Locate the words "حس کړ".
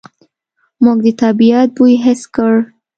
2.05-2.53